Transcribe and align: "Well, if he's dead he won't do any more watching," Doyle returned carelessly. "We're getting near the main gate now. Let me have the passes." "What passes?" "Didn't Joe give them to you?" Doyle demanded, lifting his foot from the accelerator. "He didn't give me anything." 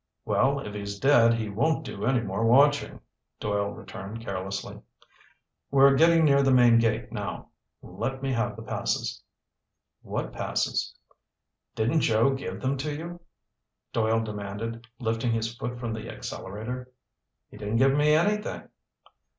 "Well, 0.25 0.59
if 0.61 0.73
he's 0.73 0.97
dead 0.97 1.35
he 1.35 1.47
won't 1.47 1.85
do 1.85 2.05
any 2.05 2.21
more 2.21 2.43
watching," 2.43 3.01
Doyle 3.39 3.69
returned 3.69 4.21
carelessly. 4.25 4.81
"We're 5.69 5.95
getting 5.95 6.25
near 6.25 6.41
the 6.41 6.51
main 6.51 6.79
gate 6.79 7.11
now. 7.11 7.49
Let 7.83 8.23
me 8.23 8.33
have 8.33 8.55
the 8.55 8.63
passes." 8.63 9.21
"What 10.01 10.33
passes?" 10.33 10.95
"Didn't 11.75 11.99
Joe 11.99 12.33
give 12.33 12.61
them 12.61 12.77
to 12.77 12.91
you?" 12.95 13.19
Doyle 13.93 14.23
demanded, 14.23 14.87
lifting 14.97 15.33
his 15.33 15.55
foot 15.55 15.79
from 15.79 15.93
the 15.93 16.09
accelerator. 16.09 16.91
"He 17.51 17.57
didn't 17.57 17.77
give 17.77 17.93
me 17.93 18.15
anything." 18.15 18.69